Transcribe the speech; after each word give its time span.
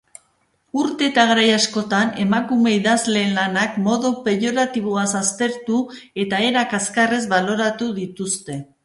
Urte 0.83 1.03
eta 1.07 1.25
garai 1.31 1.43
askotan, 1.57 2.07
emakume 2.23 2.73
idazleen 2.77 3.35
lanak 3.39 3.77
modu 3.89 4.11
peioratiboaz 4.29 5.07
aztertu 5.21 5.83
etaera 6.25 6.65
kazkarrez 6.73 7.21
baloratu 7.35 7.91
dituzte. 8.01 8.59